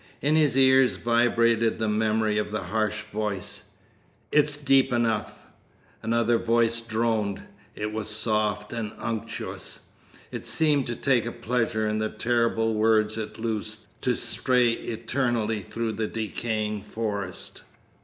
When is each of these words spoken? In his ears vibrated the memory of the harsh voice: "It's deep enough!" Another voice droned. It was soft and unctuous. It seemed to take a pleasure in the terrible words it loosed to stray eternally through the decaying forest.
In 0.19 0.35
his 0.35 0.57
ears 0.57 0.95
vibrated 0.95 1.77
the 1.77 1.87
memory 1.87 2.39
of 2.39 2.49
the 2.49 2.63
harsh 2.63 3.03
voice: 3.13 3.65
"It's 4.31 4.57
deep 4.57 4.91
enough!" 4.91 5.45
Another 6.01 6.39
voice 6.39 6.81
droned. 6.81 7.43
It 7.75 7.93
was 7.93 8.09
soft 8.09 8.73
and 8.73 8.93
unctuous. 8.97 9.81
It 10.31 10.43
seemed 10.43 10.87
to 10.87 10.95
take 10.95 11.27
a 11.27 11.31
pleasure 11.31 11.87
in 11.87 11.99
the 11.99 12.09
terrible 12.09 12.73
words 12.73 13.15
it 13.15 13.37
loosed 13.37 13.85
to 14.01 14.15
stray 14.15 14.69
eternally 14.71 15.59
through 15.61 15.91
the 15.91 16.07
decaying 16.07 16.81
forest. 16.81 17.61